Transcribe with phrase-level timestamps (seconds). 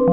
[0.00, 0.06] Hi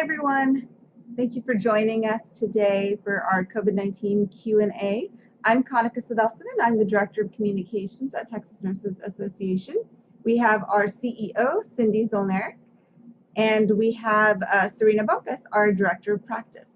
[0.00, 0.66] everyone.
[1.14, 5.10] Thank you for joining us today for our COVID-19 Q&A.
[5.44, 6.56] I'm Kanika Sadalsanan.
[6.62, 9.74] I'm the Director of Communications at Texas Nurses Association.
[10.24, 12.54] We have our CEO, Cindy Zolnierek,
[13.40, 16.72] and we have uh, Serena Bumpus, our Director of Practice.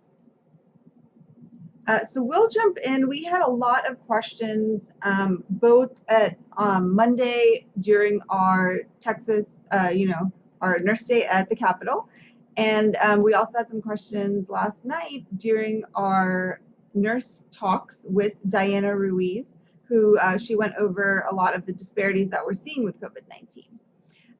[1.87, 3.07] Uh, so we'll jump in.
[3.07, 9.91] We had a lot of questions um, both at um, Monday during our Texas, uh,
[9.91, 10.31] you know,
[10.63, 12.09] our nurse day at the Capitol,
[12.57, 16.63] and um, we also had some questions last night during our
[16.95, 22.31] nurse talks with Diana Ruiz, who uh, she went over a lot of the disparities
[22.31, 23.67] that we're seeing with COVID-19.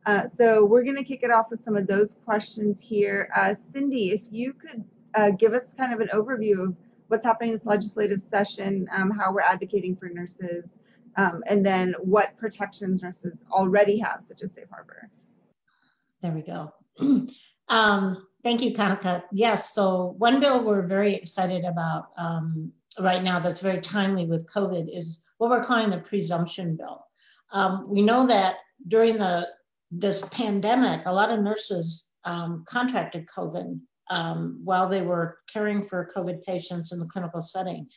[0.07, 3.31] Uh, so we're going to kick it off with some of those questions here.
[3.35, 6.77] Uh, Cindy, if you could uh, give us kind of an overview of
[7.09, 10.79] what's happening in this legislative session, um, how we're advocating for nurses,
[11.17, 15.09] um, and then what protections nurses already have, such as safe harbor.
[16.23, 16.73] There we go.
[17.69, 19.23] Um, thank you, Kanika.
[19.33, 24.47] Yes, so one bill we're very excited about um, right now that's very timely with
[24.53, 27.07] COVID is what we're calling the presumption bill.
[27.53, 28.57] Um, we know that
[28.89, 29.49] during the
[29.91, 33.79] this pandemic, a lot of nurses um, contracted COVID
[34.11, 37.89] um, while they were caring for COVID patients in the clinical setting.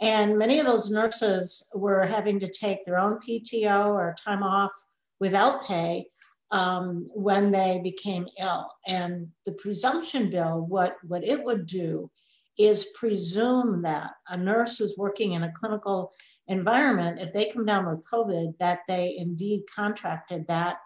[0.00, 4.70] And many of those nurses were having to take their own PTO or time off
[5.18, 6.06] without pay
[6.50, 8.70] um, when they became ill.
[8.86, 12.10] And the presumption bill, what, what it would do
[12.58, 16.12] is presume that a nurse who's working in a clinical
[16.48, 20.78] environment, if they come down with COVID, that they indeed contracted that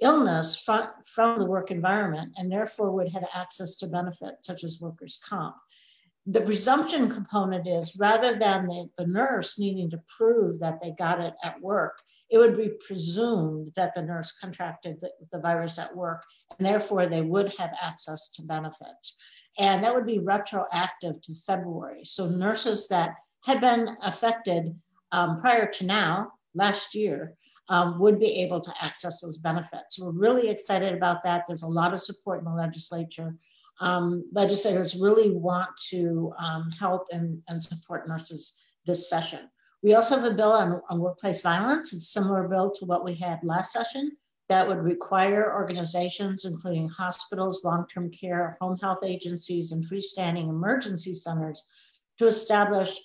[0.00, 4.80] illness from, from the work environment and therefore would have access to benefits such as
[4.80, 5.56] workers' comp.
[6.26, 11.20] The presumption component is rather than the, the nurse needing to prove that they got
[11.20, 15.94] it at work, it would be presumed that the nurse contracted the, the, virus at
[15.94, 16.24] work
[16.58, 19.16] and therefore they would have access to benefits.
[19.58, 22.02] And that would be retroactive to February.
[22.04, 23.10] So nurses that
[23.44, 24.74] had been affected
[25.12, 27.36] um, prior to now, last year,
[27.68, 29.98] um, would be able to access those benefits.
[29.98, 31.44] We're really excited about that.
[31.46, 33.34] There's a lot of support in the legislature.
[33.80, 38.54] Um, legislators really want to um, help and, and support nurses
[38.86, 39.40] this session.
[39.82, 41.92] We also have a bill on, on workplace violence.
[41.92, 44.12] It's a similar bill to what we had last session
[44.48, 51.64] that would require organizations, including hospitals, long-term care, home health agencies, and freestanding emergency centers
[52.18, 52.98] to establish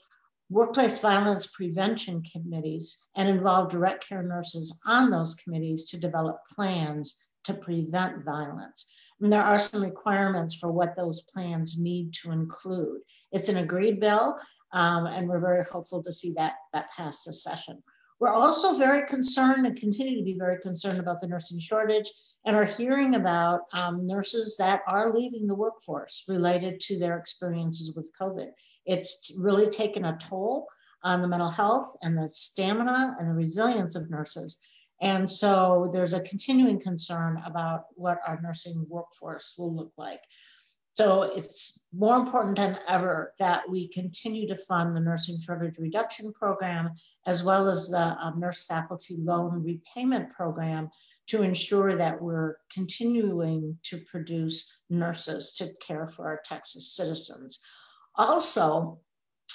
[0.52, 7.16] workplace violence prevention committees and involve direct care nurses on those committees to develop plans
[7.46, 8.92] to prevent violence.
[9.22, 13.00] And there are some requirements for what those plans need to include.
[13.32, 14.38] It's an agreed bill,
[14.74, 17.82] um, and we're very hopeful to see that, that pass this session.
[18.22, 22.08] We're also very concerned and continue to be very concerned about the nursing shortage
[22.46, 27.96] and are hearing about um, nurses that are leaving the workforce related to their experiences
[27.96, 28.50] with COVID.
[28.86, 30.68] It's really taken a toll
[31.04, 34.60] on the mental health and the stamina and the resilience of nurses.
[35.02, 40.22] And so there's a continuing concern about what our nursing workforce will look like.
[40.94, 46.34] So it's more important than ever that we continue to fund the nursing shortage reduction
[46.34, 46.92] program,
[47.26, 50.90] as well as the um, nurse faculty loan repayment program
[51.28, 57.60] to ensure that we're continuing to produce nurses to care for our Texas citizens.
[58.16, 59.00] Also,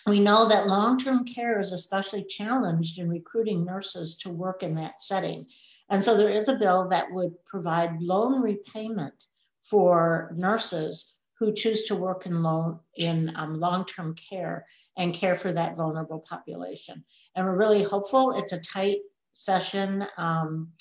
[0.07, 5.03] we know that long-term care is especially challenged in recruiting nurses to work in that
[5.03, 5.47] setting.
[5.91, 9.27] And so there is a bill that would provide loan repayment
[9.63, 14.67] for nurses who choose to work in, long, in um, long-term care
[14.97, 17.05] and care for that vulnerable population.
[17.35, 18.33] And we're really hopeful.
[18.33, 18.99] It's a tight
[19.35, 20.73] session um,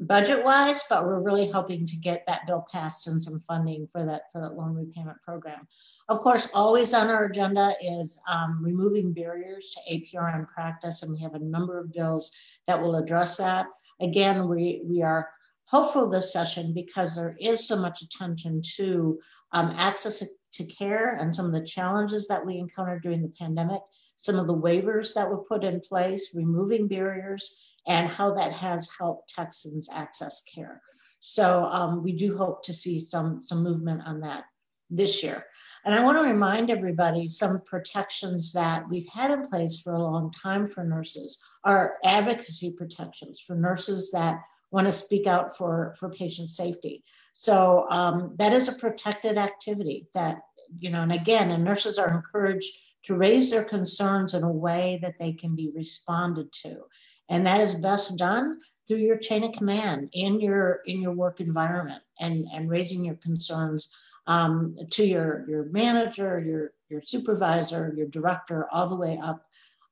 [0.00, 4.22] budget-wise, but we're really hoping to get that bill passed and some funding for that
[4.32, 5.66] for that loan repayment program.
[6.08, 11.20] Of course, always on our agenda is um, removing barriers to APRN practice, and we
[11.20, 12.32] have a number of bills
[12.66, 13.66] that will address that.
[14.00, 15.30] Again, we, we are
[15.72, 19.18] hopeful this session because there is so much attention to
[19.52, 20.22] um, access
[20.52, 23.80] to care and some of the challenges that we encountered during the pandemic,
[24.16, 28.86] some of the waivers that were put in place, removing barriers, and how that has
[28.98, 30.82] helped Texans access care.
[31.20, 34.44] So um, we do hope to see some, some movement on that
[34.90, 35.46] this year.
[35.84, 40.02] And I want to remind everybody some protections that we've had in place for a
[40.02, 44.36] long time for nurses are advocacy protections for nurses that
[44.72, 47.04] want to speak out for, for patient safety.
[47.34, 50.38] So um, that is a protected activity that,
[50.78, 52.72] you know, and again, and nurses are encouraged
[53.04, 56.82] to raise their concerns in a way that they can be responded to.
[57.28, 61.40] And that is best done through your chain of command in your in your work
[61.40, 63.92] environment and, and raising your concerns
[64.26, 69.44] um, to your, your manager, your, your supervisor, your director, all the way up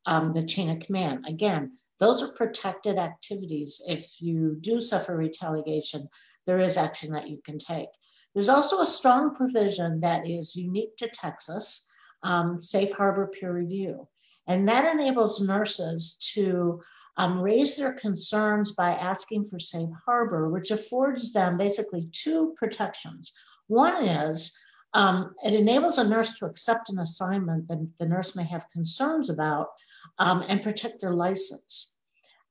[0.07, 1.25] um, the chain of command.
[1.27, 3.81] Again, those are protected activities.
[3.87, 6.09] If you do suffer retaliation,
[6.47, 7.91] there is action that you can take.
[8.35, 11.87] There's also a strong provision that is unique to Texas,
[12.23, 14.09] um, safe harbor peer review.
[14.47, 16.83] And that enables nurses to
[17.17, 23.33] um, raise their concerns by asking for safe harbor, which affords them basically two protections.
[23.67, 24.57] One is
[24.95, 29.31] um, it enables a nurse to accept an assignment that the nurse may have concerns
[29.31, 29.69] about
[30.19, 31.95] um, and protect their license.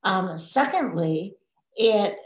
[0.04, 1.36] Um, secondly,
[1.76, 2.18] it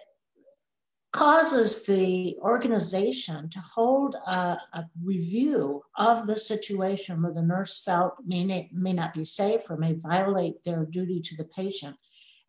[1.12, 8.16] causes the organization to hold a, a, review of the situation where the nurse felt
[8.26, 11.96] may, may not be safe or may violate their duty to the patient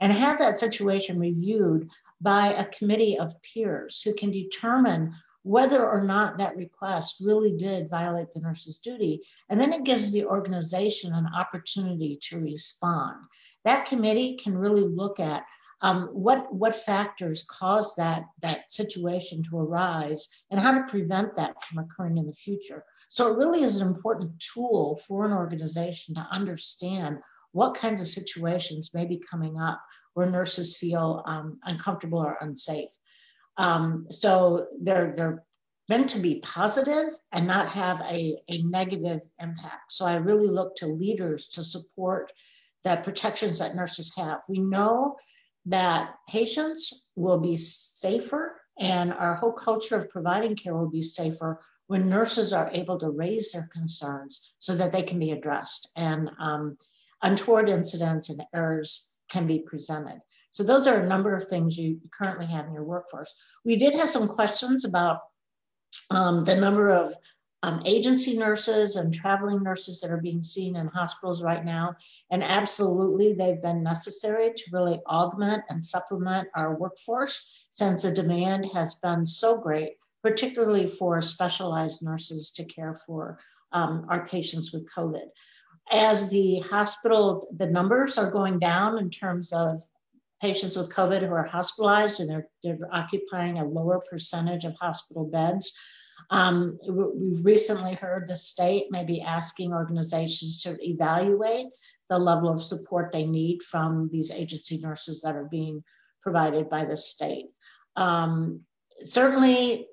[0.00, 1.88] and have that situation reviewed
[2.22, 5.14] by a committee of peers who can determine
[5.44, 9.22] whether or not that request really did violate the nurse's duty.
[9.50, 13.16] And then it gives the organization an opportunity to respond.
[13.64, 15.44] That committee can really look at
[15.82, 21.62] um, what, what factors cause that, that situation to arise and how to prevent that
[21.62, 22.82] from occurring in the future.
[23.10, 27.18] So it really is an important tool for an organization to understand
[27.52, 29.82] what kinds of situations may be coming up
[30.14, 32.88] where nurses feel um, uncomfortable or unsafe.
[33.56, 35.44] Um, so they're they're
[35.88, 39.92] meant to be positive and not have a, a negative impact.
[39.92, 42.32] So I really look to leaders to support
[42.84, 44.40] the protections that nurses have.
[44.48, 45.16] We know
[45.66, 51.60] that patients will be safer and our whole culture of providing care will be safer
[51.86, 56.30] when nurses are able to raise their concerns so that they can be addressed and
[56.38, 56.76] um,
[57.22, 60.20] untoward incidents and errors can be presented.
[60.54, 63.34] So those are a number of things you currently have in your workforce.
[63.64, 65.18] We did have some questions about
[66.12, 67.14] um, the number of
[67.64, 71.96] um, agency nurses and traveling nurses that are being seen in hospitals right now.
[72.30, 78.66] And absolutely, they've been necessary to really augment and supplement our workforce since the demand
[78.74, 83.40] has been so great, particularly for specialized nurses to care for
[83.72, 85.26] um, our patients with COVID
[85.90, 89.82] as the hospital, the numbers are going down in terms of
[90.44, 95.24] patients with COVID who are hospitalized and they're, they're occupying a lower percentage of hospital
[95.24, 95.72] beds.
[96.28, 101.68] Um, we've recently heard the state may be asking organizations to evaluate
[102.10, 105.82] the level of support they need from these agency nurses that are being
[106.22, 107.46] provided by the state.
[107.96, 108.60] Um,
[109.02, 109.86] certainly,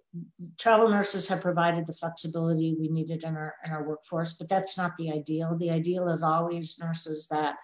[0.59, 4.77] travel nurses have provided the flexibility we needed in our in our workforce, but that's
[4.77, 5.57] not the ideal.
[5.57, 7.55] The ideal is always nurses that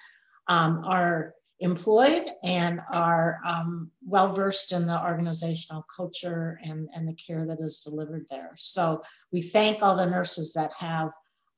[0.47, 7.13] um, are employed and are um, well versed in the organizational culture and, and the
[7.13, 8.51] care that is delivered there.
[8.57, 9.01] So
[9.31, 11.09] we thank all the nurses that have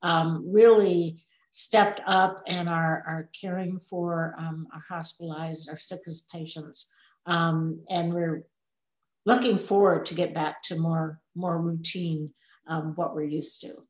[0.02, 6.86] um, really stepped up and are, are caring for um, our hospitalized, our sickest patients.
[7.26, 8.44] Um, and we're
[9.26, 12.32] looking forward to get back to more, more routine,
[12.66, 13.82] um, what we're used to.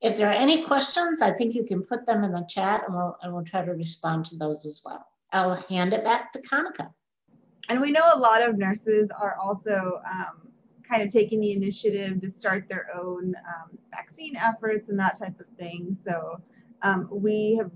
[0.00, 2.94] If there are any questions, I think you can put them in the chat and
[2.94, 5.06] we'll, and we'll try to respond to those as well.
[5.32, 6.90] I'll hand it back to Kanika.
[7.68, 10.48] And we know a lot of nurses are also um,
[10.82, 15.38] kind of taking the initiative to start their own um, vaccine efforts and that type
[15.38, 15.94] of thing.
[15.94, 16.40] So
[16.82, 17.70] um, we have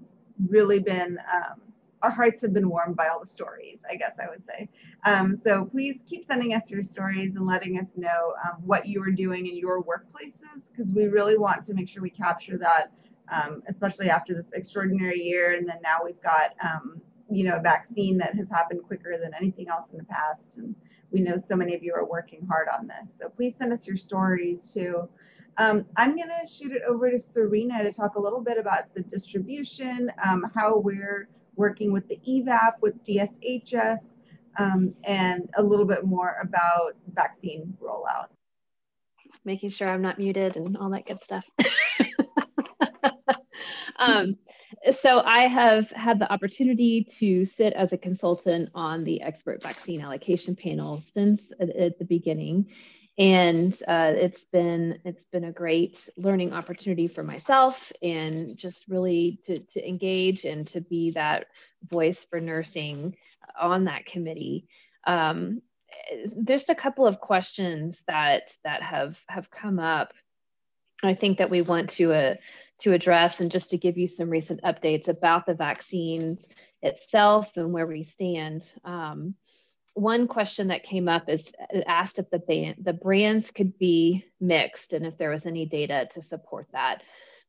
[0.49, 1.61] really been um,
[2.05, 4.69] our hearts have been warmed by all the stories, I guess I would say.
[5.07, 9.03] Um, so please keep sending us your stories and letting us know um, what you
[9.03, 12.93] are doing in your workplaces because we really want to make sure we capture that,
[13.33, 15.53] um, especially after this extraordinary year.
[15.53, 19.33] And then now we've got, um, you know, a vaccine that has happened quicker than
[19.33, 20.59] anything else in the past.
[20.59, 20.75] And
[21.11, 23.15] we know so many of you are working hard on this.
[23.19, 25.09] So please send us your stories too.
[25.57, 28.93] Um, I'm going to shoot it over to Serena to talk a little bit about
[28.93, 34.17] the distribution, um, how we're working with the EVAP, with DSHS,
[34.59, 38.29] um, and a little bit more about vaccine rollout.
[39.45, 41.45] Making sure I'm not muted and all that good stuff.
[43.99, 44.37] um,
[45.01, 50.01] so I have had the opportunity to sit as a consultant on the expert vaccine
[50.01, 52.67] allocation panel since at the beginning
[53.17, 59.41] and uh, it's been it's been a great learning opportunity for myself and just really
[59.45, 61.47] to, to engage and to be that
[61.89, 63.17] voice for nursing
[63.61, 64.67] on that committee
[65.07, 65.61] um,
[66.45, 70.13] just a couple of questions that that have have come up.
[71.03, 72.35] I think that we want to uh,
[72.81, 76.45] to address, and just to give you some recent updates about the vaccines
[76.83, 78.71] itself and where we stand.
[78.85, 79.35] Um,
[79.95, 81.51] one question that came up is
[81.87, 86.09] asked if the band, the brands could be mixed and if there was any data
[86.13, 87.03] to support that.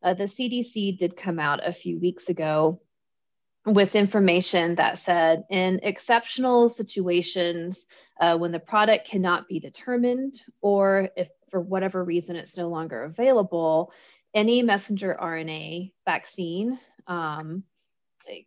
[0.03, 2.79] Uh, the CDC did come out a few weeks ago
[3.65, 7.85] with information that said in exceptional situations
[8.19, 13.03] uh, when the product cannot be determined or if for whatever reason it's no longer
[13.03, 13.91] available
[14.35, 17.63] any messenger rna vaccine um,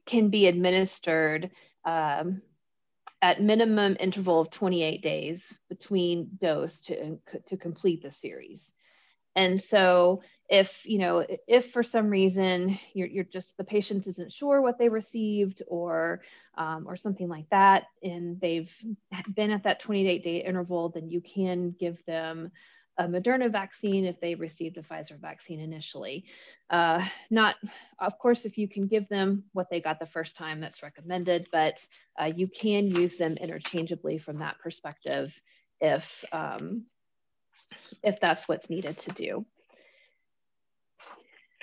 [0.06, 1.50] can be administered
[1.84, 2.42] um,
[3.20, 8.62] at minimum interval of 28 days between dose to, to complete the series.
[9.34, 14.32] And so if you know if for some reason you're, you're just the patient isn't
[14.32, 16.22] sure what they received or
[16.56, 18.72] um, or something like that and they've
[19.34, 22.50] been at that 28 day interval then you can give them
[22.98, 26.24] a Moderna vaccine if they received a Pfizer vaccine initially.
[26.68, 27.54] Uh, not,
[28.00, 31.46] of course, if you can give them what they got the first time, that's recommended,
[31.52, 31.80] but
[32.20, 35.32] uh, you can use them interchangeably from that perspective
[35.80, 36.84] if um,
[38.02, 39.46] if that's what's needed to do.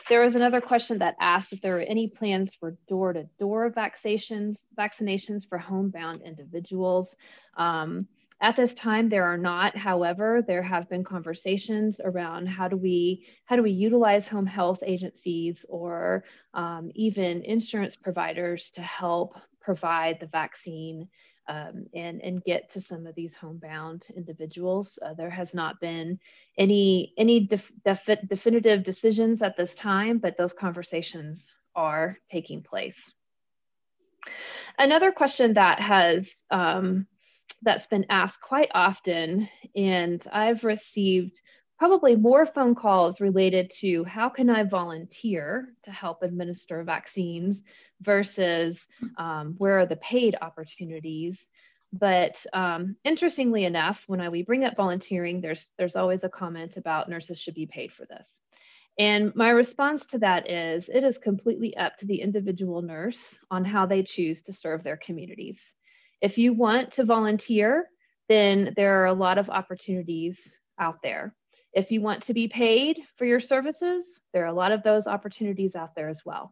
[0.07, 5.47] There was another question that asked if there were any plans for door-to-door vaccinations, vaccinations
[5.49, 7.15] for homebound individuals.
[7.57, 8.07] Um,
[8.41, 9.77] at this time, there are not.
[9.77, 14.79] However, there have been conversations around how do we how do we utilize home health
[14.85, 21.07] agencies or um, even insurance providers to help provide the vaccine
[21.47, 24.97] um, and, and get to some of these homebound individuals.
[25.05, 26.19] Uh, there has not been
[26.57, 31.43] any, any def, def, definitive decisions at this time, but those conversations
[31.75, 33.13] are taking place.
[34.77, 37.05] Another question that has um,
[37.61, 41.41] that's been asked quite often, and I've received
[41.77, 47.61] probably more phone calls related to how can I volunteer to help administer vaccines
[48.01, 48.85] versus
[49.17, 51.37] um, where are the paid opportunities.
[51.91, 57.09] But um, interestingly enough, when we bring up volunteering, there's there's always a comment about
[57.09, 58.27] nurses should be paid for this.
[58.97, 63.65] And my response to that is it is completely up to the individual nurse on
[63.65, 65.73] how they choose to serve their communities.
[66.25, 67.87] If you want to volunteer,
[68.29, 71.35] then there are a lot of opportunities out there.
[71.71, 74.03] If you want to be paid for your services,
[74.33, 76.51] there are a lot of those opportunities out there as well.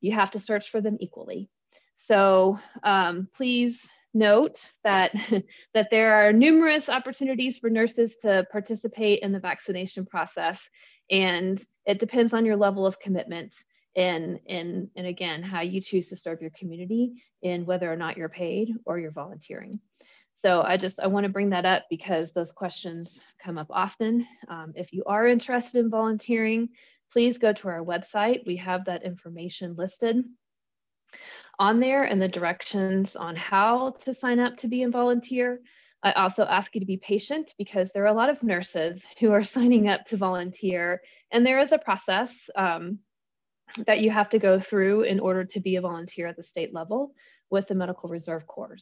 [0.00, 1.50] You have to search for them equally.
[1.98, 3.78] So um, please
[4.14, 5.12] note that,
[5.74, 10.58] that there are numerous opportunities for nurses to participate in the vaccination process,
[11.10, 13.52] and it depends on your level of commitment
[13.96, 18.16] and, and, and again, how you choose to serve your community and whether or not
[18.16, 19.80] you're paid or you're volunteering.
[20.42, 24.26] So I just, I wanna bring that up because those questions come up often.
[24.48, 26.68] Um, if you are interested in volunteering,
[27.12, 28.46] please go to our website.
[28.46, 30.24] We have that information listed
[31.58, 35.60] on there and the directions on how to sign up to be a volunteer.
[36.02, 39.32] I also ask you to be patient because there are a lot of nurses who
[39.32, 43.00] are signing up to volunteer, and there is a process um,
[43.86, 46.74] that you have to go through in order to be a volunteer at the state
[46.74, 47.12] level
[47.50, 48.76] with the Medical Reserve Corps.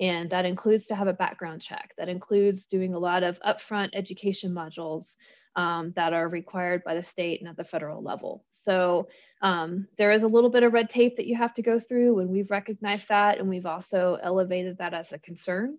[0.00, 1.92] And that includes to have a background check.
[1.98, 5.14] That includes doing a lot of upfront education modules
[5.56, 8.44] um, that are required by the state and at the federal level.
[8.62, 9.08] So
[9.42, 12.20] um, there is a little bit of red tape that you have to go through,
[12.20, 15.78] and we've recognized that, and we've also elevated that as a concern.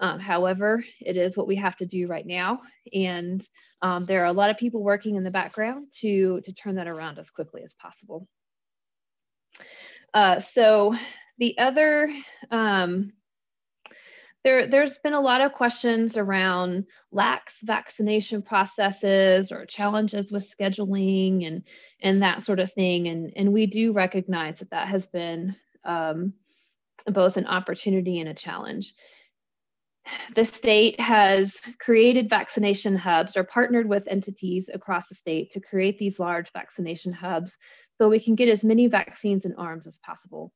[0.00, 2.60] Um, however, it is what we have to do right now,
[2.92, 3.46] and
[3.82, 6.88] um, there are a lot of people working in the background to to turn that
[6.88, 8.26] around as quickly as possible.
[10.12, 10.94] Uh, so
[11.38, 12.12] the other
[12.50, 13.12] um,
[14.44, 21.46] there, there's been a lot of questions around lax vaccination processes or challenges with scheduling
[21.46, 21.62] and,
[22.00, 23.06] and that sort of thing.
[23.08, 26.32] And, and we do recognize that that has been um,
[27.06, 28.94] both an opportunity and a challenge.
[30.34, 35.98] The state has created vaccination hubs or partnered with entities across the state to create
[35.98, 37.56] these large vaccination hubs
[37.98, 40.52] so we can get as many vaccines in arms as possible.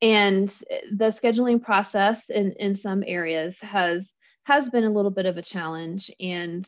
[0.00, 0.48] And
[0.92, 4.10] the scheduling process in, in some areas has
[4.44, 6.66] has been a little bit of a challenge and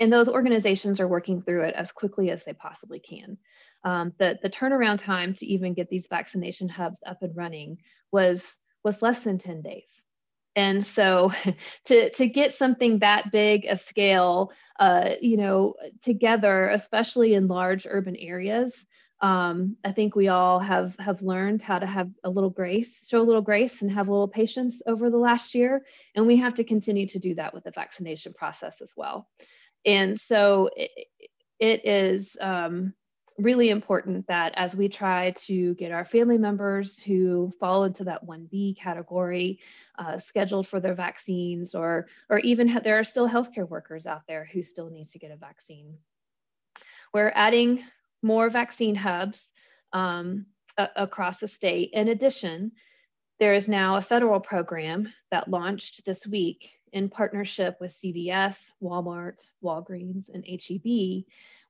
[0.00, 3.38] and those organizations are working through it as quickly as they possibly can.
[3.84, 7.78] Um, the, the turnaround time to even get these vaccination hubs up and running
[8.10, 9.84] was was less than 10 days
[10.56, 11.32] and so
[11.86, 17.86] to to get something that big of scale uh, you know together especially in large
[17.88, 18.74] urban areas
[19.20, 23.22] Um, I think we all have have learned how to have a little grace, show
[23.22, 25.84] a little grace, and have a little patience over the last year,
[26.14, 29.28] and we have to continue to do that with the vaccination process as well.
[29.86, 30.90] And so it,
[31.58, 32.92] it is um,
[33.38, 38.24] really important that as we try to get our family members who fall into that
[38.24, 39.58] 1B category
[39.98, 44.48] uh, scheduled for their vaccines, or, or even there are still healthcare workers out there
[44.52, 45.96] who still need to get a vaccine.
[47.12, 47.84] We're adding
[48.22, 49.48] more vaccine hubs
[49.92, 51.90] um, across the state.
[51.92, 52.72] In addition,
[53.40, 59.40] there is now a federal program that launched this week in partnership with CVS, Walmart,
[59.62, 61.24] Walgreens, and HEB,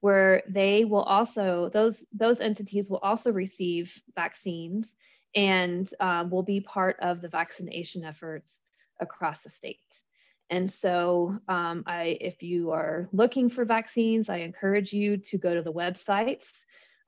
[0.04, 4.92] where they will also those those entities will also receive vaccines
[5.34, 8.50] and um, will be part of the vaccination efforts
[9.00, 9.78] across the state.
[10.50, 15.54] And so, um, I, if you are looking for vaccines, I encourage you to go
[15.54, 16.44] to the websites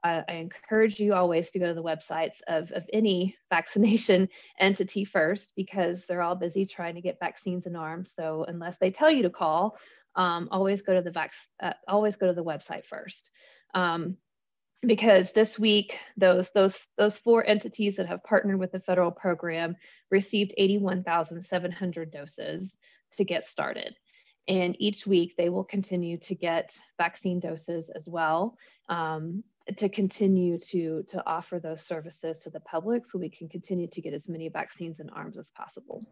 [0.06, 5.52] I, encourage you always to go to the websites of, of any vaccination entity first
[5.56, 8.12] because they're all busy trying to get vaccines in arms.
[8.16, 9.76] So unless they tell you to call,
[10.16, 11.32] um, always go to the vac-
[11.62, 13.30] uh, always go to the website first.
[13.74, 14.16] Um,
[14.82, 19.74] because this week those those those four entities that have partnered with the federal program
[20.10, 22.76] received 81,700 doses
[23.16, 23.96] to get started
[24.48, 28.56] and each week they will continue to get vaccine doses as well
[28.88, 29.42] um,
[29.76, 34.00] to continue to to offer those services to the public so we can continue to
[34.00, 36.04] get as many vaccines in arms as possible.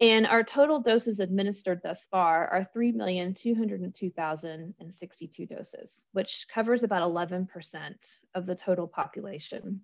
[0.00, 7.48] And our total doses administered thus far are 3,202,062 doses, which covers about 11%
[8.34, 9.80] of the total population.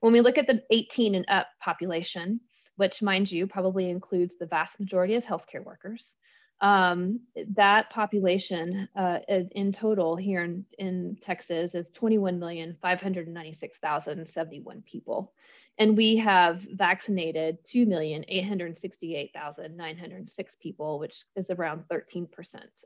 [0.00, 2.38] When we look at the 18 and up population,
[2.76, 6.14] which mind you probably includes the vast majority of healthcare workers,
[6.60, 7.20] um,
[7.54, 15.32] that population uh, in total here in, in Texas is 21,596,071 people
[15.78, 22.26] and we have vaccinated 2,868,906 people, which is around 13%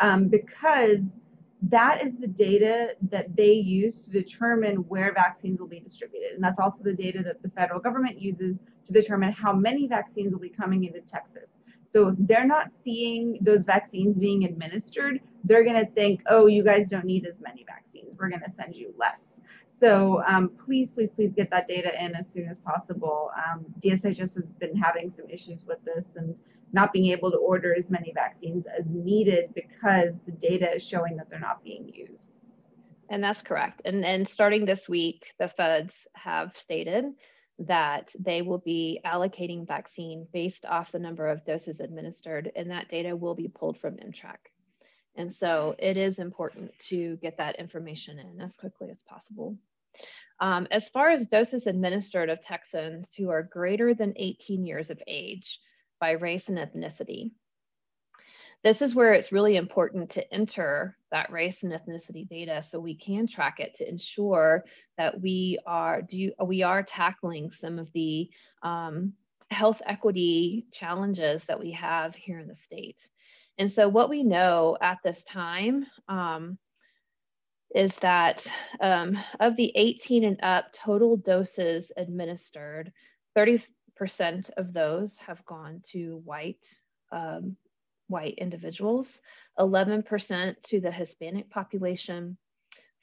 [0.00, 1.14] um, because
[1.62, 6.32] that is the data that they use to determine where vaccines will be distributed.
[6.34, 10.32] And that's also the data that the federal government uses to determine how many vaccines
[10.32, 11.56] will be coming into Texas.
[11.88, 16.62] So if they're not seeing those vaccines being administered, they're going to think, oh, you
[16.62, 18.14] guys don't need as many vaccines.
[18.18, 19.40] We're going to send you less.
[19.68, 23.30] So um, please, please, please get that data in as soon as possible.
[23.38, 26.38] Um, DSHS has been having some issues with this and
[26.74, 31.16] not being able to order as many vaccines as needed because the data is showing
[31.16, 32.34] that they're not being used.
[33.08, 33.80] And that's correct.
[33.86, 37.06] And, and starting this week, the feds have stated
[37.58, 42.88] that they will be allocating vaccine based off the number of doses administered, and that
[42.88, 44.36] data will be pulled from ImmTrac.
[45.16, 49.58] And so it is important to get that information in as quickly as possible.
[50.40, 55.02] Um, as far as doses administered of Texans who are greater than 18 years of
[55.08, 55.58] age
[56.00, 57.32] by race and ethnicity,
[58.64, 62.94] this is where it's really important to enter that race and ethnicity data so we
[62.94, 64.64] can track it to ensure
[64.96, 68.28] that we are do we are tackling some of the
[68.62, 69.12] um,
[69.50, 73.08] health equity challenges that we have here in the state.
[73.58, 76.58] And so what we know at this time um,
[77.74, 78.46] is that
[78.80, 82.92] um, of the 18 and up total doses administered,
[83.36, 83.60] 30%
[84.56, 86.64] of those have gone to white
[87.10, 87.56] um,
[88.08, 89.20] white individuals,
[89.58, 92.36] 11% to the Hispanic population,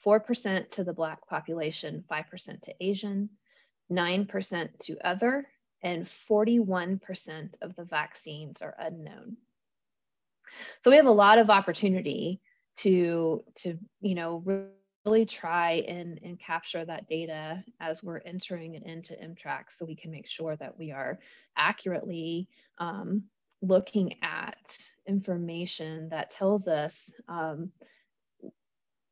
[0.06, 3.30] 4% to the Black population, 5% to Asian,
[3.92, 5.48] 9% to other,
[5.84, 9.38] and 41% of the vaccines are unknown.
[10.84, 12.42] So we have a lot of opportunity
[12.78, 14.44] to, to you know,
[15.06, 19.96] really try and, and capture that data as we're entering it into ImmTrac so we
[19.96, 21.20] can make sure that we are
[21.58, 22.48] accurately
[22.80, 23.24] um,
[23.68, 26.96] looking at information that tells us
[27.28, 27.72] um,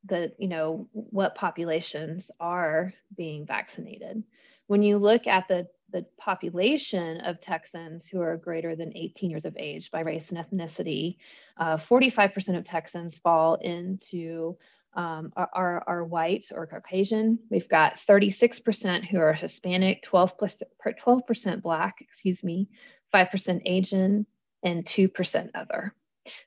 [0.05, 4.23] that you know what populations are being vaccinated.
[4.67, 9.45] When you look at the the population of Texans who are greater than 18 years
[9.45, 11.17] of age by race and ethnicity,
[11.59, 14.57] 45% uh, of Texans fall into
[14.95, 17.39] um, are, are, white or Caucasian.
[17.49, 22.69] We've got 36% who are Hispanic, 12 plus, 12% Black, excuse me,
[23.13, 24.25] 5% Asian,
[24.63, 25.93] and 2% other.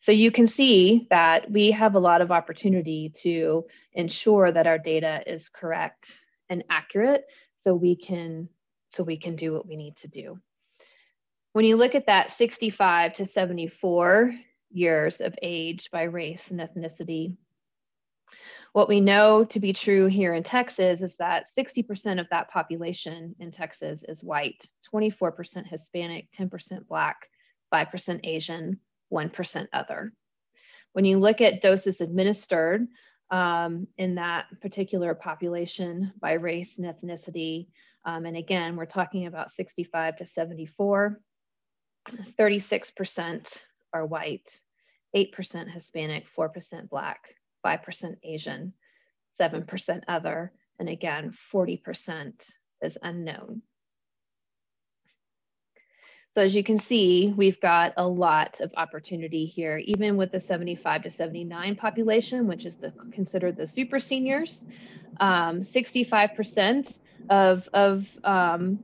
[0.02, 4.78] So you can see that we have a lot of opportunity to ensure that our
[4.78, 6.16] data is correct
[6.48, 7.24] and accurate
[7.64, 8.48] so we can
[8.92, 10.38] so we can do what we need to do.
[11.52, 14.32] When you look at that 65 to 74
[14.70, 17.36] years of age by race and ethnicity,
[18.72, 23.34] what we know to be true here in Texas is that 60% of that population
[23.38, 27.16] in Texas is white, 24% Hispanic, 10% Black,
[27.72, 28.80] 5% Asian,
[29.12, 30.12] 1% other.
[30.92, 32.86] When you look at doses administered
[33.30, 37.68] um, in that particular population by race and ethnicity,
[38.04, 41.20] um, and again, we're talking about 65 to 74,
[42.38, 43.58] 36%
[43.92, 44.60] are white,
[45.14, 47.20] 8% Hispanic, 4% Black,
[47.64, 48.72] 5% Asian,
[49.40, 52.32] 7% other, and again, 40%
[52.82, 53.62] is unknown.
[56.36, 60.40] So as you can see, we've got a lot of opportunity here, even with the
[60.42, 64.60] 75 to 79 population, which is the, considered the super seniors.
[65.18, 66.94] 65% um,
[67.30, 68.78] of, of, um,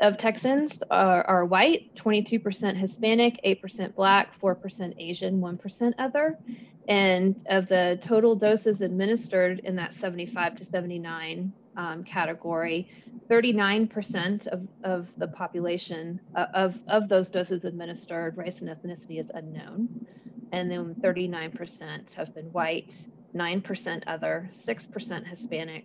[0.00, 6.38] of Texans are, are white, 22% Hispanic, 8% Black, 4% Asian, 1% other.
[6.86, 12.88] And of the total doses administered in that 75 to 79 um, category,
[13.30, 19.30] 39% of, of the population uh, of, of those doses administered, race and ethnicity is
[19.34, 20.06] unknown.
[20.52, 22.94] And then 39% have been white,
[23.34, 25.84] 9% other, 6% Hispanic,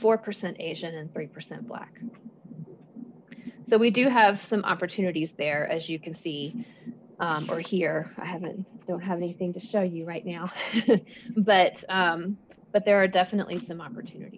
[0.00, 2.00] 4% Asian, and 3% Black.
[3.70, 6.66] So we do have some opportunities there, as you can see
[7.18, 8.12] um, or hear.
[8.18, 10.52] I haven't, don't have anything to show you right now,
[11.36, 12.36] but um,
[12.74, 14.33] but there are definitely some opportunities.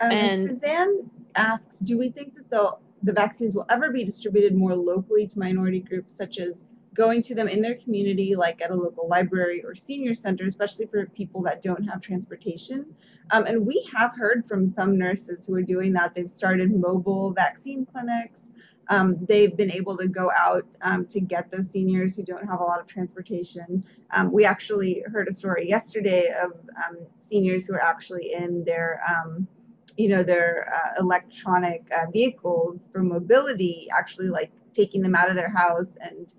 [0.00, 4.54] Um, and, Suzanne asks, do we think that the, the vaccines will ever be distributed
[4.54, 8.70] more locally to minority groups such as going to them in their community, like at
[8.70, 12.86] a local library or senior center, especially for people that don't have transportation.
[13.32, 16.14] Um, and we have heard from some nurses who are doing that.
[16.14, 18.50] They've started mobile vaccine clinics.
[18.88, 22.60] Um, they've been able to go out um, to get those seniors who don't have
[22.60, 23.84] a lot of transportation.
[24.10, 26.52] Um, we actually heard a story yesterday of
[26.86, 29.48] um, seniors who are actually in their um,
[29.96, 35.36] you know their uh, electronic uh, vehicles for mobility actually like taking them out of
[35.36, 36.34] their house and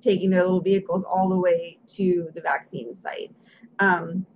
[0.00, 3.30] taking their little vehicles all the way to the vaccine site.
[3.78, 4.26] Um,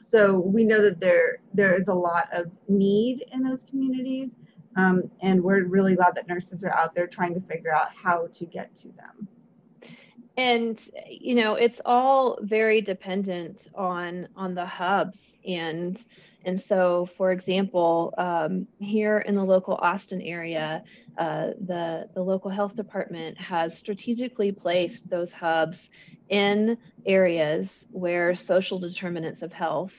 [0.00, 4.36] so we know that there there is a lot of need in those communities,
[4.76, 8.28] um, and we're really glad that nurses are out there trying to figure out how
[8.32, 9.28] to get to them.
[10.36, 16.02] And you know, it's all very dependent on on the hubs and
[16.44, 20.82] and so, for example, um, here in the local Austin area,
[21.18, 25.90] uh, the, the local health department has strategically placed those hubs
[26.30, 29.92] in areas where social determinants of health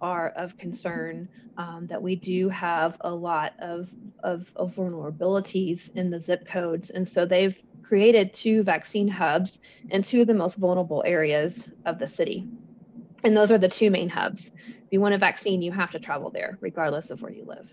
[0.00, 3.88] are of concern, um, that we do have a lot of,
[4.22, 6.90] of, of vulnerabilities in the zip codes.
[6.90, 11.98] And so they've created two vaccine hubs in two of the most vulnerable areas of
[11.98, 12.46] the city.
[13.24, 14.50] And those are the two main hubs
[14.86, 17.68] if you want a vaccine, you have to travel there, regardless of where you live.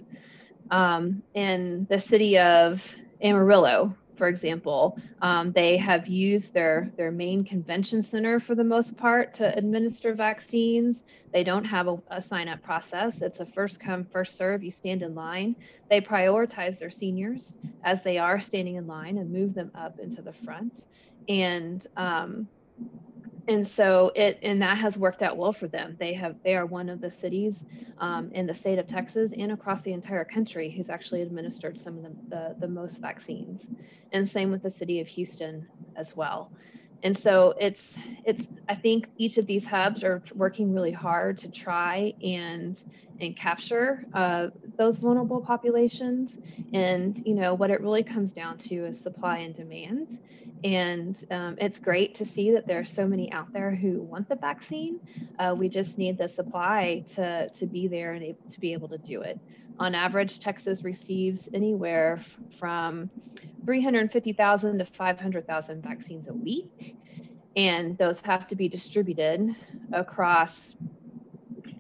[0.72, 2.84] Um, in the city of
[3.22, 8.96] Amarillo, for example, um, they have used their their main convention center for the most
[8.98, 11.04] part to administer vaccines.
[11.32, 13.22] They don't have a, a sign up process.
[13.22, 14.64] It's a first come first serve.
[14.64, 15.56] You stand in line.
[15.90, 20.22] They prioritize their seniors as they are standing in line and move them up into
[20.22, 20.86] the front.
[21.28, 22.48] And um,
[23.48, 25.96] and so it and that has worked out well for them.
[26.00, 27.64] They have they are one of the cities
[28.00, 31.98] um, in the state of texas and across the entire country who's actually administered some
[31.98, 33.62] of the, the, the most vaccines.
[34.12, 36.52] And same with the city of houston as well
[37.04, 41.50] and so it's it's i think each of these hubs are working really hard to
[41.50, 42.84] try and
[43.22, 46.32] and capture uh, those vulnerable populations
[46.74, 50.18] and you know what it really comes down to is supply and demand
[50.64, 54.30] and um, it's great to see that there are so many out there who want
[54.30, 55.00] the vaccine.
[55.38, 58.88] Uh, we just need the supply to, to be there and able, to be able
[58.88, 59.38] to do it.
[59.80, 62.22] On average, Texas receives anywhere
[62.58, 63.10] from
[63.66, 66.93] 350,000 to 500,000 vaccines a week.
[67.56, 69.56] And those have to be distributed
[69.92, 70.76] across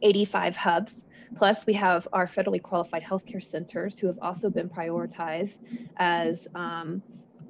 [0.02, 1.06] 85 hubs.
[1.36, 5.58] Plus, we have our federally qualified healthcare centers who have also been prioritized
[5.97, 7.02] as um,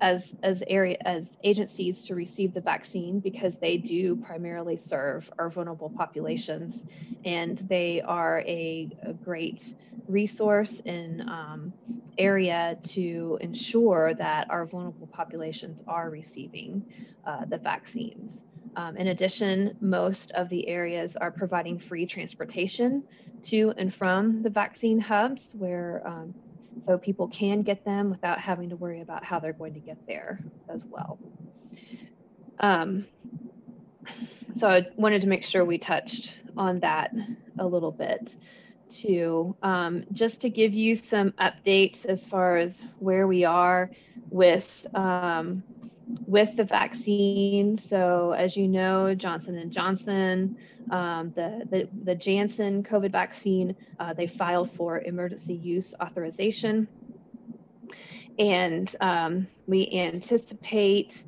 [0.03, 5.49] as as area as agencies to receive the vaccine because they do primarily serve our
[5.49, 6.81] vulnerable populations
[7.23, 9.75] and they are a, a great
[10.09, 11.71] resource and um,
[12.17, 16.83] area to ensure that our vulnerable populations are receiving
[17.25, 18.37] uh, the vaccines.
[18.75, 23.03] Um, in addition, most of the areas are providing free transportation
[23.43, 26.33] to and from the vaccine hubs where um,
[26.85, 29.97] so people can get them without having to worry about how they're going to get
[30.07, 31.19] there as well.
[32.59, 33.05] Um,
[34.57, 37.11] so I wanted to make sure we touched on that
[37.59, 38.33] a little bit
[38.91, 43.89] too, um, just to give you some updates as far as where we are
[44.29, 45.63] with um,
[46.25, 47.77] with the vaccine.
[47.77, 50.57] So as you know, Johnson and Johnson,
[50.91, 56.87] um, the, the, the Janssen COVID vaccine, uh, they filed for emergency use authorization.
[58.39, 61.23] And um, we anticipate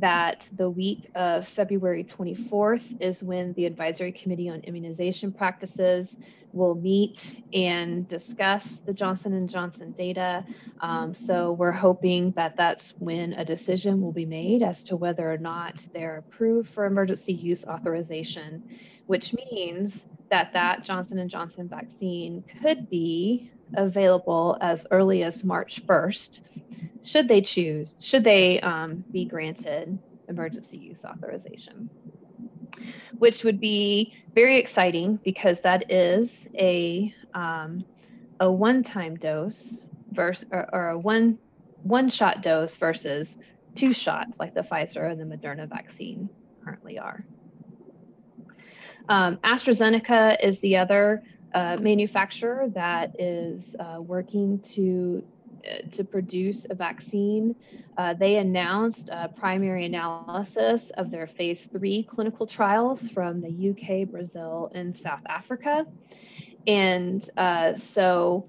[0.00, 6.08] that the week of February 24th is when the Advisory Committee on Immunization Practices
[6.52, 10.44] will meet and discuss the Johnson & Johnson data.
[10.80, 15.32] Um, so we're hoping that that's when a decision will be made as to whether
[15.32, 18.62] or not they're approved for emergency use authorization,
[19.06, 19.92] which means
[20.30, 26.40] that that Johnson & Johnson vaccine could be available as early as March 1st,
[27.02, 31.90] should they choose, should they um, be granted emergency use authorization,
[33.18, 37.84] which would be very exciting because that is a um,
[38.40, 39.80] a one-time dose
[40.12, 41.38] versus or, or a one
[41.82, 43.36] one shot dose versus
[43.74, 46.28] two shots like the Pfizer and the Moderna vaccine
[46.64, 47.24] currently are.
[49.08, 51.22] Um, AstraZeneca is the other
[51.54, 55.22] manufacturer that is uh, working to
[55.60, 57.54] uh, to produce a vaccine.
[57.98, 64.08] Uh, they announced a primary analysis of their phase three clinical trials from the UK,
[64.08, 65.84] Brazil, and South Africa.
[66.66, 68.46] And uh, so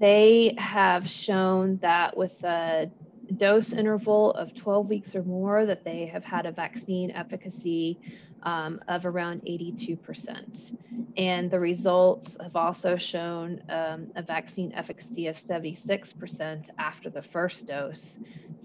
[0.00, 2.90] they have shown that with the
[3.36, 7.98] dose interval of 12 weeks or more that they have had a vaccine efficacy
[8.42, 10.76] um, of around 82%.
[11.16, 17.66] And the results have also shown um, a vaccine efficacy of 76% after the first
[17.66, 18.18] dose.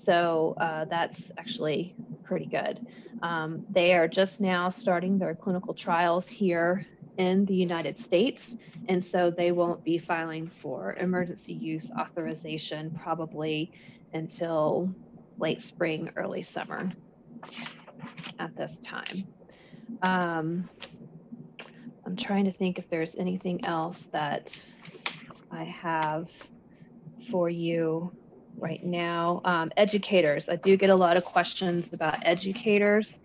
[0.04, 2.86] So uh, that's actually pretty good.
[3.22, 6.86] Um, they are just now starting their clinical trials here
[7.20, 8.56] in the United States.
[8.88, 13.72] And so they won't be filing for emergency use authorization probably
[14.14, 14.90] until
[15.38, 16.90] late spring, early summer
[18.40, 19.28] at this time.
[20.02, 20.70] Um,
[22.06, 24.56] I'm trying to think if there's anything else that
[25.52, 26.30] I have
[27.30, 28.12] for you
[28.58, 29.42] right now.
[29.44, 33.20] Um, educators, I do get a lot of questions about educators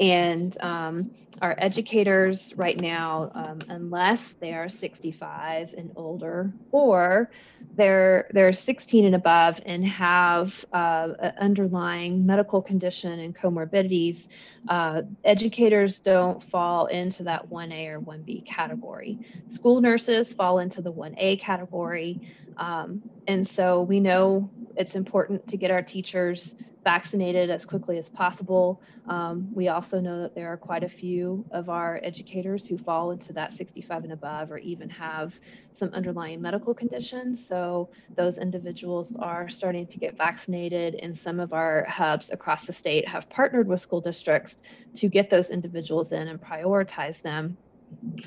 [0.00, 1.10] and um,
[1.42, 7.30] our educators right now, um, unless they are 65 and older, or
[7.76, 14.28] they're they're 16 and above and have uh, an underlying medical condition and comorbidities,
[14.68, 19.18] uh, educators don't fall into that 1A or 1B category.
[19.50, 22.20] School nurses fall into the 1A category,
[22.56, 28.08] um, and so we know it's important to get our teachers vaccinated as quickly as
[28.08, 28.80] possible.
[29.08, 33.10] Um, we also know that there are quite a few of our educators who fall
[33.10, 35.34] into that 65 and above or even have
[35.74, 37.44] some underlying medical conditions.
[37.44, 42.72] So those individuals are starting to get vaccinated, and some of our hubs across the
[42.72, 44.56] state have partnered with school districts
[44.94, 47.56] to get those individuals in and prioritize them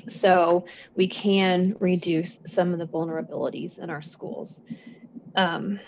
[0.08, 4.60] so we can reduce some of the vulnerabilities in our schools.
[5.36, 5.80] Um,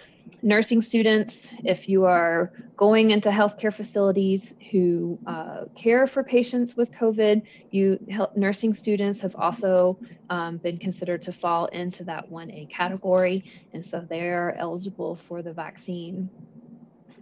[0.43, 6.91] nursing students, if you are going into healthcare facilities who uh, care for patients with
[6.93, 7.99] COVID, you
[8.35, 9.99] nursing students have also
[10.31, 15.53] um, been considered to fall into that 1A category, and so they're eligible for the
[15.53, 16.29] vaccine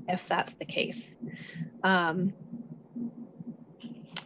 [0.08, 1.00] if that's the case.
[1.84, 2.32] Um,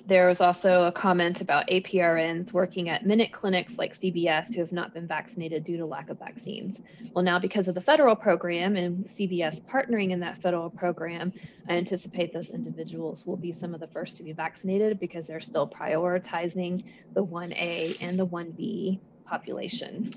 [0.06, 4.72] there was also a comment about APRNs working at minute clinics like CVS who have
[4.72, 6.78] not been vaccinated due to lack of vaccines.
[7.14, 11.32] Well, now because of the federal program and CVS partnering in that federal program,
[11.68, 15.40] I anticipate those individuals will be some of the first to be vaccinated because they're
[15.40, 20.14] still prioritizing the 1A and the 1B population.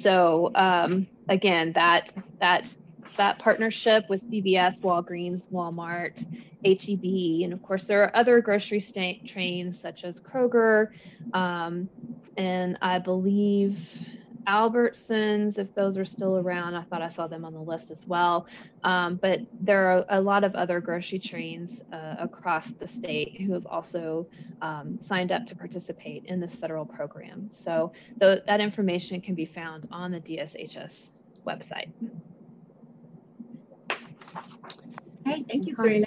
[0.00, 2.64] So um, again, that that
[3.18, 6.16] that partnership with CVS, Walgreens, Walmart,
[6.64, 10.88] HEB, and of course there are other grocery sta- chains such as Kroger,
[11.34, 11.88] um,
[12.36, 13.78] and I believe
[14.48, 16.74] Albertsons, if those are still around.
[16.74, 18.46] I thought I saw them on the list as well.
[18.82, 23.52] Um, but there are a lot of other grocery chains uh, across the state who
[23.52, 24.26] have also
[24.62, 27.50] um, signed up to participate in this federal program.
[27.52, 31.10] So th- that information can be found on the DSHS
[31.46, 31.90] website.
[35.28, 36.06] Hey, thank you, Serena.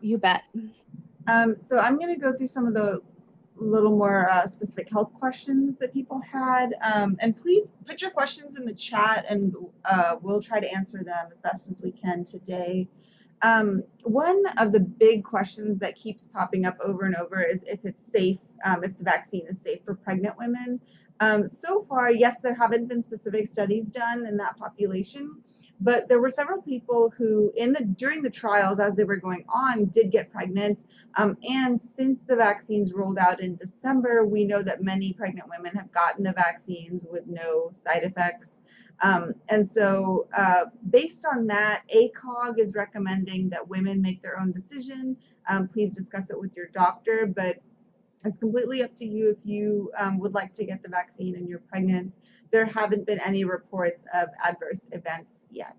[0.00, 0.42] You bet.
[1.26, 3.00] Um, so I'm going to go through some of the
[3.56, 6.74] little more uh, specific health questions that people had.
[6.82, 9.54] Um, and please put your questions in the chat and
[9.84, 12.88] uh, we'll try to answer them as best as we can today.
[13.42, 17.84] Um, one of the big questions that keeps popping up over and over is if
[17.84, 20.80] it's safe, um, if the vaccine is safe for pregnant women.
[21.20, 25.36] Um, so far, yes, there haven't been specific studies done in that population,
[25.80, 29.44] but there were several people who in the during the trials as they were going
[29.48, 30.84] on did get pregnant.
[31.16, 35.74] Um, and since the vaccines rolled out in december we know that many pregnant women
[35.76, 38.60] have gotten the vaccines with no side effects.
[39.00, 44.50] Um, and so uh, based on that acog is recommending that women make their own
[44.50, 45.16] decision.
[45.48, 47.58] Um, please discuss it with your doctor but
[48.24, 51.48] it's completely up to you if you um, would like to get the vaccine and
[51.48, 52.16] you're pregnant
[52.50, 55.76] there haven't been any reports of adverse events yet.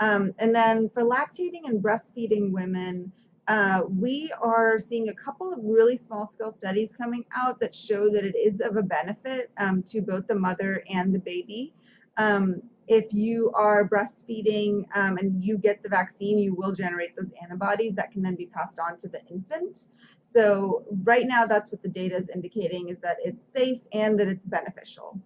[0.00, 3.12] Um, and then for lactating and breastfeeding women,
[3.48, 8.08] uh, we are seeing a couple of really small scale studies coming out that show
[8.10, 11.74] that it is of a benefit um, to both the mother and the baby.
[12.16, 17.32] Um, if you are breastfeeding um, and you get the vaccine, you will generate those
[17.40, 19.86] antibodies that can then be passed on to the infant.
[20.20, 24.26] So right now, that's what the data is indicating is that it's safe and that
[24.28, 25.20] it's beneficial.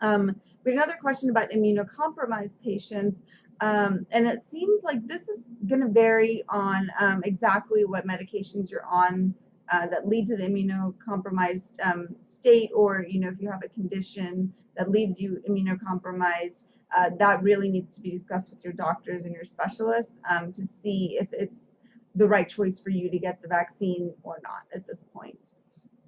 [0.00, 0.34] Um,
[0.64, 3.22] we had another question about immunocompromised patients.
[3.60, 8.70] Um, and it seems like this is going to vary on um, exactly what medications
[8.70, 9.34] you're on
[9.70, 13.68] uh, that lead to the immunocompromised um, state, or you know if you have a
[13.68, 16.64] condition that leaves you immunocompromised.
[16.96, 20.64] Uh, that really needs to be discussed with your doctors and your specialists um, to
[20.66, 21.76] see if it's
[22.14, 25.54] the right choice for you to get the vaccine or not at this point.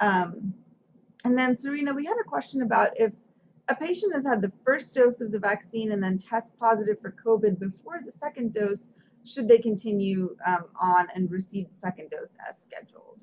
[0.01, 0.55] Um,
[1.25, 3.13] and then Serena, we had a question about if
[3.71, 7.15] a patient has had the first dose of the vaccine and then tests positive for
[7.25, 8.91] COVID before the second dose,
[9.25, 13.21] should they continue um, on and receive the second dose as scheduled?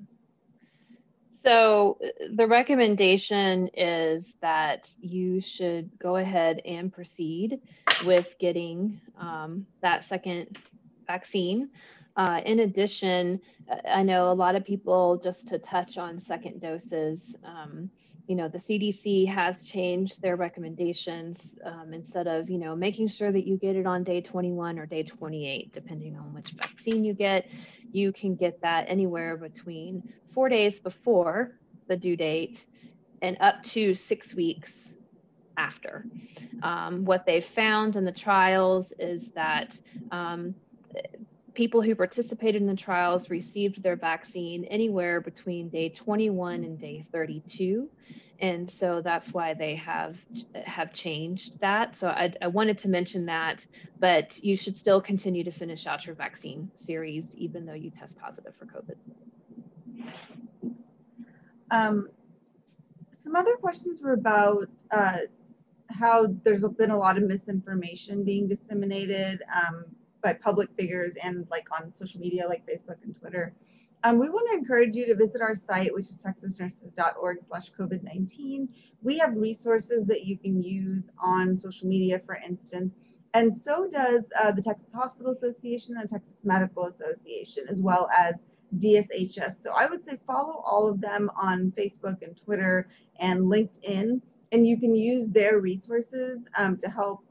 [1.44, 1.98] So
[2.34, 7.60] the recommendation is that you should go ahead and proceed
[8.04, 10.58] with getting um, that second
[11.06, 11.68] vaccine.
[12.16, 13.40] Uh, in addition,
[13.88, 17.90] I know a lot of people, just to touch on second doses, um,
[18.28, 23.32] you know, the CDC has changed their recommendations um, instead of, you know, making sure
[23.32, 27.14] that you get it on day 21 or day 28, depending on which vaccine you
[27.14, 27.46] get.
[27.90, 30.02] You can get that anywhere between
[30.34, 31.56] four days before
[31.88, 32.66] the due date
[33.22, 34.72] and up to six weeks
[35.56, 36.04] after.
[36.62, 39.78] Um, what they've found in the trials is that
[40.10, 40.54] um,
[41.58, 47.04] people who participated in the trials received their vaccine anywhere between day 21 and day
[47.10, 47.90] 32
[48.38, 50.16] and so that's why they have
[50.64, 51.96] have changed that.
[51.96, 53.66] So I, I, wanted to mention that
[53.98, 58.16] but you should still continue to finish out your vaccine series even though you test
[58.16, 58.94] positive for covid.
[61.72, 62.08] Um,
[63.20, 65.18] some other questions were about uh,
[65.90, 69.42] how there's been a lot of misinformation being disseminated.
[69.52, 69.86] Um,
[70.22, 73.54] by public figures and like on social media like Facebook and Twitter.
[74.04, 78.68] Um, we want to encourage you to visit our site, which is texasnurses.org slash COVID-19.
[79.02, 82.94] We have resources that you can use on social media, for instance,
[83.34, 88.08] and so does uh, the Texas Hospital Association and the Texas Medical Association, as well
[88.16, 88.46] as
[88.78, 89.54] DSHS.
[89.54, 92.88] So I would say follow all of them on Facebook and Twitter
[93.20, 94.20] and LinkedIn,
[94.52, 97.24] and you can use their resources um, to help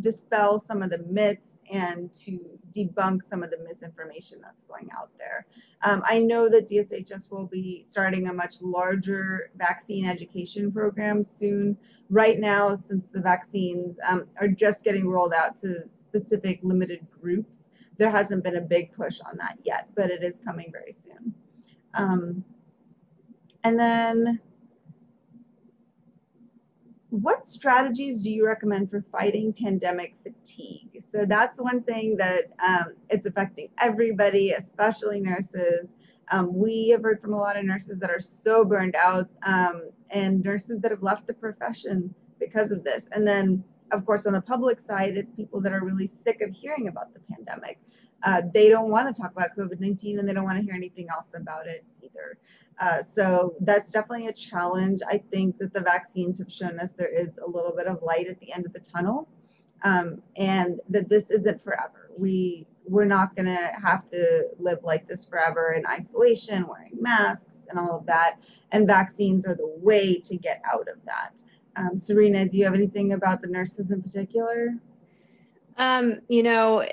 [0.00, 2.38] dispel some of the myths and to
[2.70, 5.46] debunk some of the misinformation that's going out there.
[5.82, 11.76] Um, I know that DSHS will be starting a much larger vaccine education program soon.
[12.10, 17.70] Right now, since the vaccines um, are just getting rolled out to specific limited groups,
[17.96, 21.34] there hasn't been a big push on that yet, but it is coming very soon.
[21.94, 22.44] Um,
[23.62, 24.40] and then
[27.22, 31.02] what strategies do you recommend for fighting pandemic fatigue?
[31.06, 35.94] So that's one thing that um, it's affecting everybody, especially nurses.
[36.32, 39.90] Um, we have heard from a lot of nurses that are so burned out um,
[40.10, 43.08] and nurses that have left the profession because of this.
[43.12, 43.62] And then,
[43.92, 47.14] of course, on the public side, it's people that are really sick of hearing about
[47.14, 47.78] the pandemic.
[48.24, 50.74] Uh, they don't want to talk about COVID 19 and they don't want to hear
[50.74, 52.38] anything else about it either.
[52.80, 55.00] Uh, so that's definitely a challenge.
[55.08, 58.26] I think that the vaccines have shown us there is a little bit of light
[58.26, 59.28] at the end of the tunnel,
[59.82, 62.10] um, and that this isn't forever.
[62.18, 67.66] We we're not going to have to live like this forever in isolation, wearing masks,
[67.70, 68.38] and all of that.
[68.72, 71.40] And vaccines are the way to get out of that.
[71.76, 74.74] Um, Serena, do you have anything about the nurses in particular?
[75.78, 76.84] Um, you know,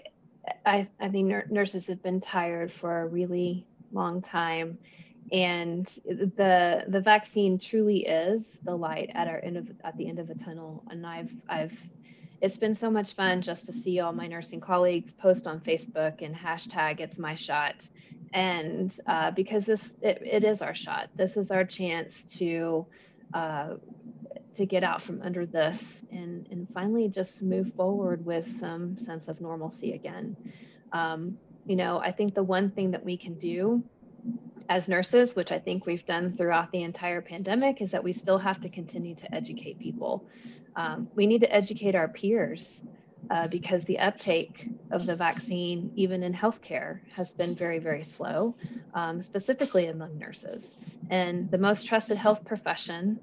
[0.65, 4.77] I, I think nurses have been tired for a really long time
[5.31, 10.19] and the the vaccine truly is the light at our end of at the end
[10.19, 10.83] of the tunnel.
[10.89, 11.77] And i've i've
[12.41, 16.21] it's been so much fun just to see all my nursing colleagues post on facebook
[16.21, 17.75] and hashtag it's my shot.
[18.33, 21.09] And uh, because this it, it is our shot.
[21.15, 22.85] This is our chance to
[23.33, 23.75] uh,
[24.55, 25.77] to get out from under this
[26.11, 30.35] and and finally just move forward with some sense of normalcy again.
[30.91, 33.83] Um, you know i think the one thing that we can do
[34.71, 38.37] as nurses, which I think we've done throughout the entire pandemic, is that we still
[38.37, 40.23] have to continue to educate people.
[40.77, 42.79] Um, we need to educate our peers
[43.29, 48.55] uh, because the uptake of the vaccine, even in healthcare, has been very, very slow,
[48.93, 50.63] um, specifically among nurses.
[51.09, 53.19] And the most trusted health profession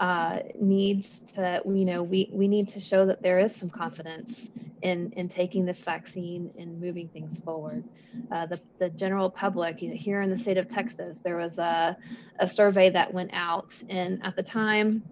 [0.00, 4.48] uh, needs to, you know, we, we need to show that there is some confidence
[4.82, 7.84] in, in taking this vaccine and moving things forward.
[8.30, 11.58] Uh, the, the general public, you know, here in the state of Texas, there was
[11.58, 11.96] a,
[12.38, 15.02] a survey that went out, and at the time,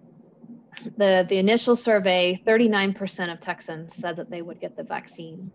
[0.97, 5.51] the, the initial survey, 39% of Texans said that they would get the vaccine.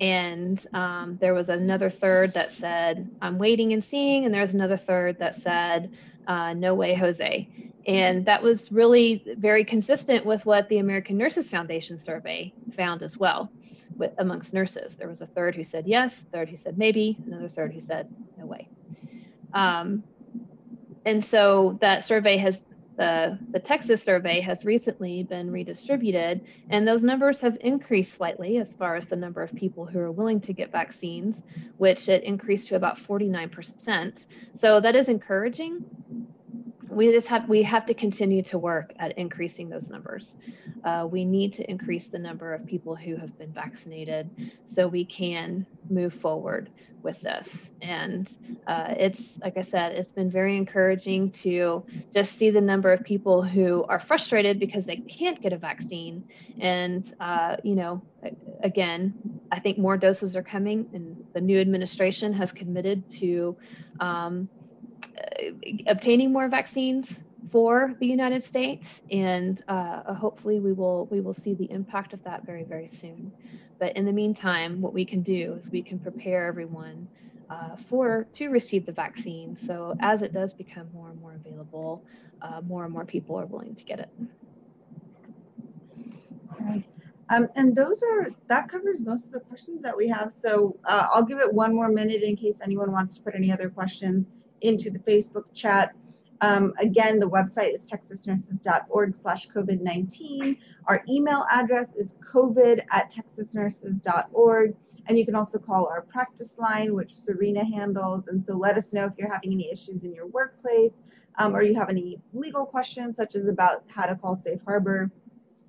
[0.00, 4.24] And um, there was another third that said, I'm waiting and seeing.
[4.24, 5.92] And there's another third that said,
[6.26, 7.48] uh, no way, Jose.
[7.86, 13.18] And that was really very consistent with what the American Nurses Foundation survey found as
[13.18, 13.50] well
[13.96, 14.94] with, amongst nurses.
[14.96, 18.08] There was a third who said yes, third who said maybe, another third who said
[18.38, 18.68] no way.
[19.52, 20.04] Um,
[21.04, 22.62] and so that survey has
[23.02, 28.68] the, the Texas survey has recently been redistributed, and those numbers have increased slightly as
[28.78, 31.42] far as the number of people who are willing to get vaccines,
[31.78, 34.26] which it increased to about 49%.
[34.60, 35.84] So that is encouraging
[36.92, 40.36] we just have we have to continue to work at increasing those numbers.
[40.84, 44.30] Uh, we need to increase the number of people who have been vaccinated
[44.74, 46.70] so we can move forward
[47.02, 47.48] with this.
[47.80, 48.32] And
[48.66, 51.84] uh, it's like I said, it's been very encouraging to
[52.14, 56.24] just see the number of people who are frustrated because they can't get a vaccine.
[56.60, 58.02] And uh, you know,
[58.62, 59.14] again,
[59.50, 63.56] I think more doses are coming, and the new administration has committed to.
[64.00, 64.48] Um,
[65.86, 71.54] obtaining more vaccines for the United States, and uh, hopefully we will we will see
[71.54, 73.32] the impact of that very very soon.
[73.78, 77.08] But in the meantime, what we can do is we can prepare everyone
[77.50, 79.56] uh, for to receive the vaccine.
[79.66, 82.04] So as it does become more and more available,
[82.40, 84.10] uh, more and more people are willing to get it.
[87.28, 90.32] Um, and those are that covers most of the questions that we have.
[90.32, 93.50] So uh, I'll give it one more minute in case anyone wants to put any
[93.50, 94.30] other questions
[94.62, 95.94] into the Facebook chat.
[96.40, 100.58] Um, again, the website is texasnurses.org slash COVID-19.
[100.86, 104.74] Our email address is covid at texasnurses.org.
[105.06, 108.26] And you can also call our practice line, which Serena handles.
[108.26, 111.02] And so let us know if you're having any issues in your workplace
[111.38, 115.10] um, or you have any legal questions, such as about how to call Safe Harbor.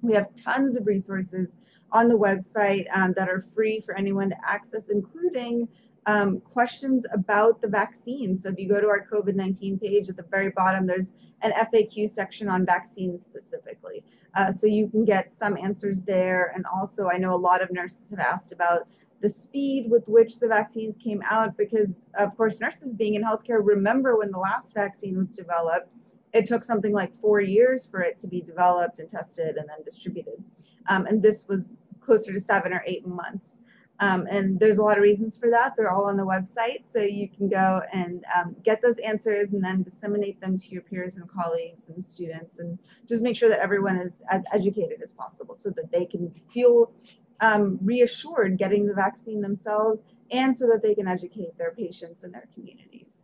[0.02, 1.56] We have tons of resources
[1.92, 5.68] on the website um, that are free for anyone to access, including
[6.06, 8.38] um, questions about the vaccine.
[8.38, 11.52] So if you go to our COVID 19 page at the very bottom, there's an
[11.52, 14.04] FAQ section on vaccines specifically.
[14.36, 16.52] Uh, so you can get some answers there.
[16.56, 18.88] And also, I know a lot of nurses have asked about
[19.22, 23.60] the speed with which the vaccines came out because, of course, nurses being in healthcare
[23.62, 25.90] remember when the last vaccine was developed.
[26.34, 29.84] It took something like four years for it to be developed and tested and then
[29.86, 30.44] distributed.
[30.90, 33.56] Um, and this was closer to seven or eight months.
[34.00, 35.76] Um, and there's a lot of reasons for that.
[35.78, 39.64] They're all on the website, so you can go and um, get those answers and
[39.64, 43.60] then disseminate them to your peers and colleagues and students, and just make sure that
[43.60, 46.92] everyone is as educated as possible so that they can feel
[47.40, 52.34] um, reassured getting the vaccine themselves and so that they can educate their patients and
[52.34, 53.20] their communities.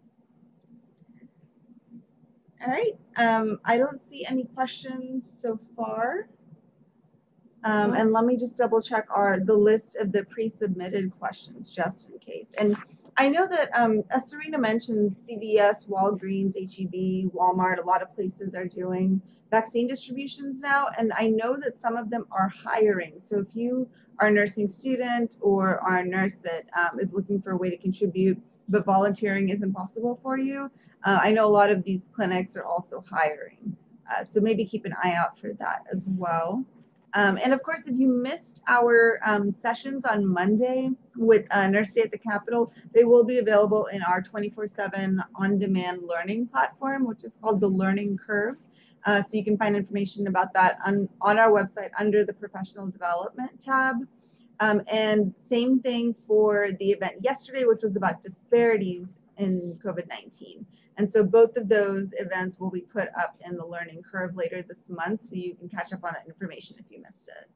[2.61, 6.27] All right, um, I don't see any questions so far.
[7.63, 12.09] Um, and let me just double check our the list of the pre-submitted questions just
[12.09, 12.51] in case.
[12.57, 12.77] And
[13.17, 18.55] I know that um, as Serena mentioned, CVS, Walgreens, HEB, Walmart, a lot of places
[18.55, 23.19] are doing vaccine distributions now, and I know that some of them are hiring.
[23.19, 23.89] So if you
[24.19, 27.69] are a nursing student or are a nurse that um, is looking for a way
[27.69, 28.39] to contribute,
[28.69, 30.69] but volunteering isn't possible for you,
[31.03, 33.75] uh, I know a lot of these clinics are also hiring.
[34.09, 36.65] Uh, so maybe keep an eye out for that as well.
[37.13, 41.93] Um, and of course, if you missed our um, sessions on Monday with uh, Nurse
[41.93, 46.47] Day at the Capitol, they will be available in our 24 7 on demand learning
[46.47, 48.57] platform, which is called the Learning Curve.
[49.05, 52.89] Uh, so you can find information about that on, on our website under the Professional
[52.89, 53.95] Development tab.
[54.59, 60.65] Um, and same thing for the event yesterday, which was about disparities in COVID 19.
[60.99, 64.61] And so both of those events will be put up in the learning curve later
[64.61, 67.49] this month, so you can catch up on that information if you missed it.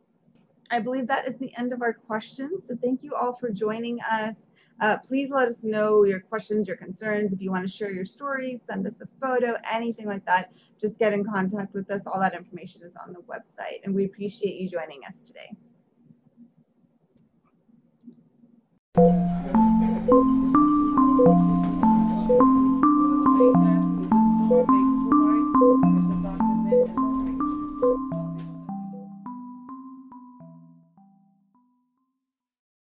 [0.71, 2.67] I believe that is the end of our questions.
[2.67, 4.51] So thank you all for joining us.
[4.79, 7.33] Uh, please let us know your questions, your concerns.
[7.33, 10.97] If you want to share your stories, send us a photo, anything like that, just
[10.97, 12.07] get in contact with us.
[12.07, 15.51] All that information is on the website, and we appreciate you joining us today.
[23.43, 25.51] Big Dash, Lucas Thor, Big Two White,
[25.83, 26.55] Bishop Dr.
[26.63, 27.02] Nick, and